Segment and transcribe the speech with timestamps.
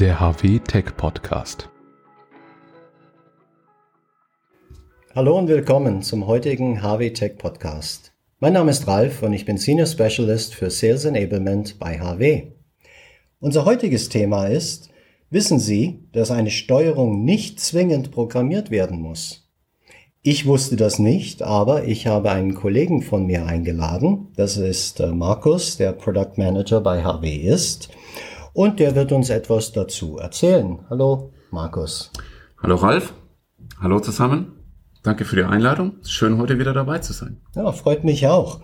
[0.00, 1.68] der HW Tech Podcast.
[5.12, 8.12] Hallo und willkommen zum heutigen HW Tech Podcast.
[8.38, 12.52] Mein Name ist Ralf und ich bin Senior Specialist für Sales Enablement bei HW.
[13.40, 14.88] Unser heutiges Thema ist,
[15.30, 19.50] wissen Sie, dass eine Steuerung nicht zwingend programmiert werden muss?
[20.22, 24.28] Ich wusste das nicht, aber ich habe einen Kollegen von mir eingeladen.
[24.36, 27.88] Das ist äh, Markus, der Product Manager bei HW ist.
[28.58, 30.80] Und der wird uns etwas dazu erzählen.
[30.90, 32.10] Hallo, Markus.
[32.60, 33.14] Hallo, Ralf.
[33.80, 34.50] Hallo zusammen.
[35.04, 35.92] Danke für die Einladung.
[36.02, 37.40] Schön, heute wieder dabei zu sein.
[37.54, 38.58] Ja, freut mich auch.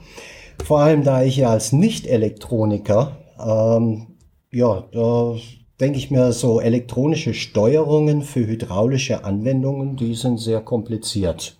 [0.64, 4.16] Vor allem, da ich ja als Nicht-Elektroniker, ähm,
[4.50, 5.36] ja, da
[5.78, 11.56] denke ich mir, so elektronische Steuerungen für hydraulische Anwendungen, die sind sehr kompliziert.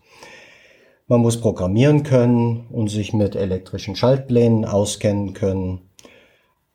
[1.06, 5.82] Man muss programmieren können und sich mit elektrischen Schaltplänen auskennen können.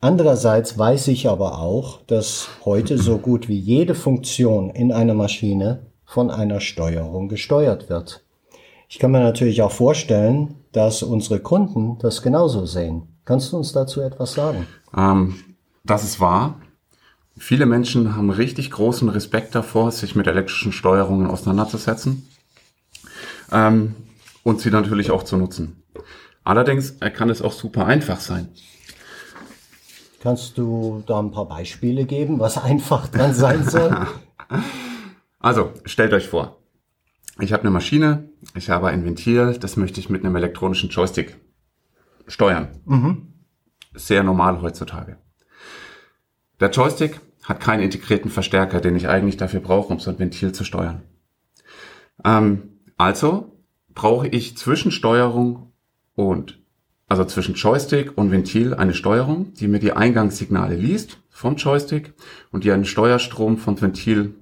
[0.02, 5.86] Andererseits weiß ich aber auch, dass heute so gut wie jede Funktion in einer Maschine
[6.06, 8.24] von einer Steuerung gesteuert wird.
[8.88, 13.08] Ich kann mir natürlich auch vorstellen, dass unsere Kunden das genauso sehen.
[13.26, 14.66] Kannst du uns dazu etwas sagen?
[14.96, 15.34] Ähm,
[15.84, 16.58] das ist wahr.
[17.36, 22.26] Viele Menschen haben richtig großen Respekt davor, sich mit elektrischen Steuerungen auseinanderzusetzen
[23.52, 23.94] ähm,
[24.44, 25.82] und sie natürlich auch zu nutzen.
[26.42, 28.48] Allerdings kann es auch super einfach sein.
[30.20, 34.06] Kannst du da ein paar Beispiele geben, was einfach dran sein soll?
[35.40, 36.58] also, stellt euch vor,
[37.40, 41.40] ich habe eine Maschine, ich habe ein Ventil, das möchte ich mit einem elektronischen Joystick
[42.26, 42.68] steuern.
[42.84, 43.32] Mhm.
[43.94, 45.16] Sehr normal heutzutage.
[46.60, 50.52] Der Joystick hat keinen integrierten Verstärker, den ich eigentlich dafür brauche, um so ein Ventil
[50.52, 51.02] zu steuern.
[52.24, 53.56] Ähm, also
[53.94, 55.72] brauche ich zwischen Steuerung
[56.14, 56.59] und,
[57.10, 62.14] also zwischen Joystick und Ventil eine Steuerung, die mir die Eingangssignale liest vom Joystick
[62.52, 64.36] und die einen Steuerstrom vom Ventil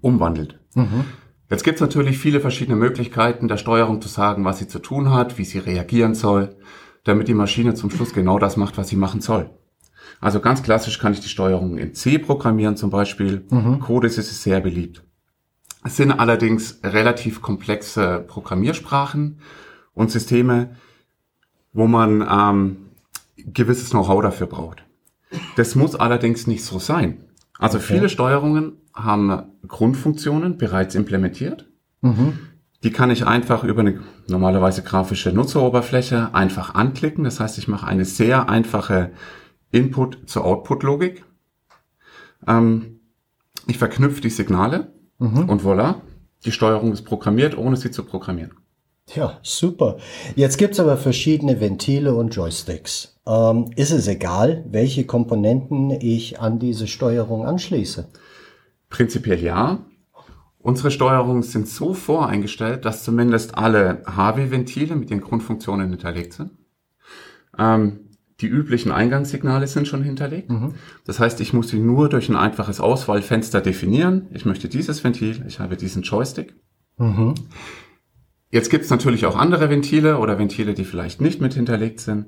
[0.00, 0.60] umwandelt.
[0.74, 1.04] Mhm.
[1.50, 5.10] Jetzt gibt es natürlich viele verschiedene Möglichkeiten der Steuerung zu sagen, was sie zu tun
[5.12, 6.54] hat, wie sie reagieren soll,
[7.02, 9.50] damit die Maschine zum Schluss genau das macht, was sie machen soll.
[10.20, 13.44] Also ganz klassisch kann ich die Steuerung in C programmieren zum Beispiel.
[13.50, 13.80] Mhm.
[13.80, 15.02] Codes ist sehr beliebt.
[15.84, 19.40] Es sind allerdings relativ komplexe Programmiersprachen
[19.94, 20.76] und Systeme,
[21.76, 22.76] wo man ähm,
[23.36, 24.82] gewisses Know-how dafür braucht.
[25.56, 27.18] Das muss allerdings nicht so sein.
[27.58, 27.94] Also okay.
[27.94, 31.68] viele Steuerungen haben Grundfunktionen bereits implementiert.
[32.00, 32.38] Mhm.
[32.82, 37.24] Die kann ich einfach über eine normalerweise grafische Nutzeroberfläche einfach anklicken.
[37.24, 39.10] Das heißt, ich mache eine sehr einfache
[39.70, 41.24] Input zur Output-Logik.
[42.46, 43.00] Ähm,
[43.66, 45.50] ich verknüpfe die Signale mhm.
[45.50, 45.96] und voilà,
[46.46, 48.52] die Steuerung ist programmiert, ohne sie zu programmieren.
[49.14, 49.98] Ja, super.
[50.34, 53.16] Jetzt gibt's aber verschiedene Ventile und Joysticks.
[53.26, 58.08] Ähm, ist es egal, welche Komponenten ich an diese Steuerung anschließe?
[58.90, 59.84] Prinzipiell ja.
[60.58, 66.50] Unsere Steuerungen sind so voreingestellt, dass zumindest alle HW-Ventile mit ihren Grundfunktionen hinterlegt sind.
[67.56, 68.00] Ähm,
[68.40, 70.50] die üblichen Eingangssignale sind schon hinterlegt.
[70.50, 70.74] Mhm.
[71.04, 74.26] Das heißt, ich muss sie nur durch ein einfaches Auswahlfenster definieren.
[74.32, 76.54] Ich möchte dieses Ventil, ich habe diesen Joystick.
[76.98, 77.34] Mhm.
[78.50, 82.26] Jetzt gibt es natürlich auch andere Ventile oder Ventile, die vielleicht nicht mit hinterlegt sind.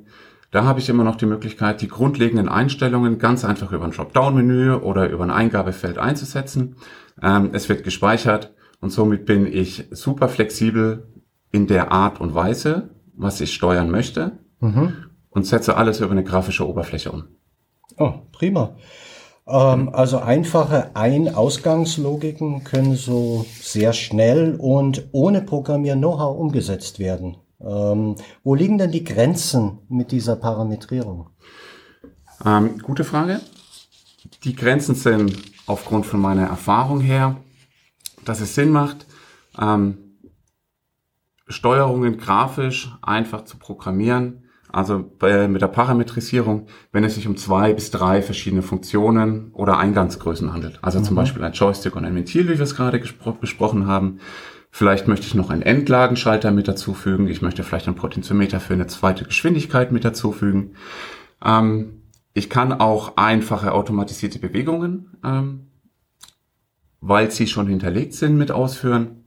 [0.50, 4.72] Da habe ich immer noch die Möglichkeit, die grundlegenden Einstellungen ganz einfach über ein Dropdown-Menü
[4.72, 6.76] oder über ein Eingabefeld einzusetzen.
[7.22, 11.06] Ähm, es wird gespeichert und somit bin ich super flexibel
[11.52, 14.38] in der Art und Weise, was ich steuern möchte.
[14.60, 17.24] Mhm und setze alles über eine grafische Oberfläche um.
[17.96, 18.76] Oh, prima.
[19.48, 27.38] Ähm, also einfache Ein-Ausgangslogiken können so sehr schnell und ohne Programmier-Know-how umgesetzt werden.
[27.60, 31.30] Ähm, wo liegen denn die Grenzen mit dieser Parametrierung?
[32.44, 33.40] Ähm, gute Frage.
[34.44, 37.36] Die Grenzen sind aufgrund von meiner Erfahrung her,
[38.24, 39.06] dass es Sinn macht,
[39.58, 40.18] ähm,
[41.48, 44.44] Steuerungen grafisch einfach zu programmieren,
[44.78, 49.76] also bei, mit der Parametrisierung, wenn es sich um zwei bis drei verschiedene Funktionen oder
[49.76, 50.78] Eingangsgrößen handelt.
[50.82, 51.04] Also mhm.
[51.04, 53.02] zum Beispiel ein Joystick und ein Ventil, wie wir es gerade
[53.40, 54.20] besprochen haben.
[54.70, 57.26] Vielleicht möchte ich noch einen Endlagenschalter mit dazufügen.
[57.26, 60.74] Ich möchte vielleicht ein Potentiometer für eine zweite Geschwindigkeit mit dazufügen.
[61.44, 62.02] Ähm,
[62.32, 65.66] ich kann auch einfache automatisierte Bewegungen, ähm,
[67.00, 69.24] weil sie schon hinterlegt sind, mit ausführen.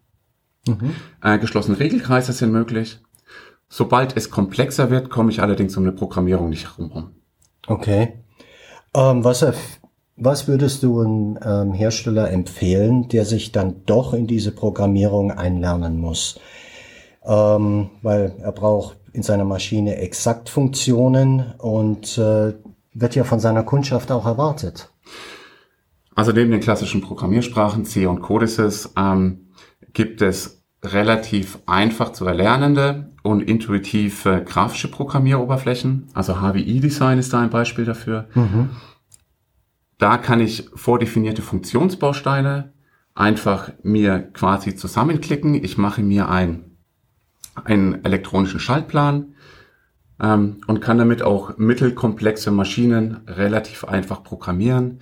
[0.66, 0.92] Mhm.
[1.22, 3.02] Äh, geschlossene Regelkreise sind möglich.
[3.74, 7.12] Sobald es komplexer wird, komme ich allerdings um eine Programmierung nicht herum.
[7.68, 8.20] Okay.
[8.94, 9.46] Ähm, was,
[10.18, 15.98] was würdest du einem ähm, Hersteller empfehlen, der sich dann doch in diese Programmierung einlernen
[15.98, 16.38] muss?
[17.24, 22.54] Ähm, weil er braucht in seiner Maschine exakt Funktionen und äh,
[22.94, 24.90] wird ja von seiner Kundschaft auch erwartet.
[26.14, 29.48] Also neben den klassischen Programmiersprachen C und Codices ähm,
[29.94, 36.08] gibt es relativ einfach zu erlernende und intuitive grafische Programmieroberflächen.
[36.14, 38.28] Also HWI-Design ist da ein Beispiel dafür.
[38.34, 38.70] Mhm.
[40.00, 42.74] Da kann ich vordefinierte Funktionsbausteine
[43.14, 45.54] einfach mir quasi zusammenklicken.
[45.54, 46.78] Ich mache mir ein,
[47.64, 49.36] einen elektronischen Schaltplan
[50.20, 55.02] ähm, und kann damit auch mittelkomplexe Maschinen relativ einfach programmieren.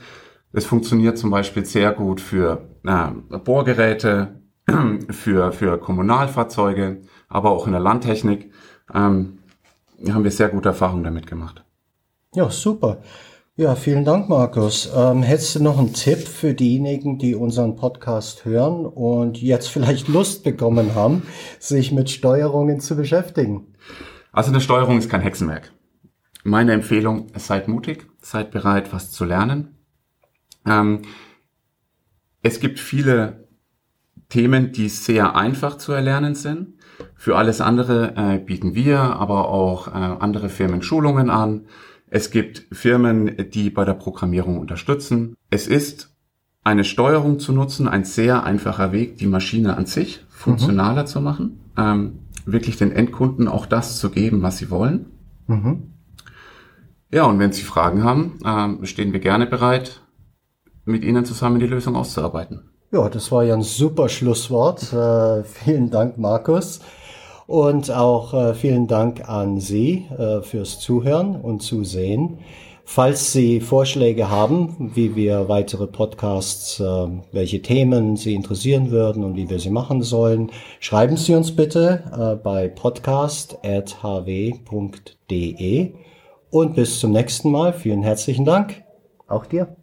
[0.51, 4.41] Es funktioniert zum Beispiel sehr gut für äh, Bohrgeräte,
[5.09, 8.51] für, für Kommunalfahrzeuge, aber auch in der Landtechnik
[8.93, 9.39] ähm,
[10.07, 11.63] haben wir sehr gute Erfahrungen damit gemacht.
[12.33, 13.01] Ja, super.
[13.55, 14.89] Ja, vielen Dank, Markus.
[14.95, 20.07] Ähm, hättest du noch einen Tipp für diejenigen, die unseren Podcast hören und jetzt vielleicht
[20.07, 21.23] Lust bekommen haben,
[21.59, 23.73] sich mit Steuerungen zu beschäftigen?
[24.31, 25.73] Also eine Steuerung ist kein Hexenwerk.
[26.45, 29.75] Meine Empfehlung, seid mutig, seid bereit, was zu lernen.
[30.65, 31.01] Ähm,
[32.41, 33.48] es gibt viele
[34.29, 36.75] Themen, die sehr einfach zu erlernen sind.
[37.15, 41.65] Für alles andere äh, bieten wir aber auch äh, andere Firmen Schulungen an.
[42.07, 45.35] Es gibt Firmen, die bei der Programmierung unterstützen.
[45.49, 46.15] Es ist
[46.63, 51.07] eine Steuerung zu nutzen, ein sehr einfacher Weg, die Maschine an sich funktionaler mhm.
[51.07, 55.07] zu machen, ähm, wirklich den Endkunden auch das zu geben, was sie wollen.
[55.47, 55.93] Mhm.
[57.11, 60.01] Ja, und wenn Sie Fragen haben, ähm, stehen wir gerne bereit,
[60.85, 62.69] mit Ihnen zusammen die Lösung auszuarbeiten.
[62.91, 64.91] Ja, das war ja ein super Schlusswort.
[64.93, 66.79] Äh, vielen Dank, Markus.
[67.45, 72.39] Und auch äh, vielen Dank an Sie äh, fürs Zuhören und Zusehen.
[72.91, 79.35] Falls Sie Vorschläge haben, wie wir weitere Podcasts, äh, welche Themen Sie interessieren würden und
[79.35, 83.53] wie wir sie machen sollen, schreiben Sie uns bitte äh, bei podcast.hw.de.
[86.49, 87.73] Und bis zum nächsten Mal.
[87.73, 88.83] Vielen herzlichen Dank.
[89.27, 89.75] Auch dir.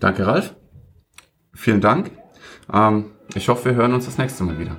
[0.00, 0.56] Danke, Ralf.
[1.54, 2.10] Vielen Dank.
[2.72, 4.76] Ähm, ich hoffe, wir hören uns das nächste Mal wieder.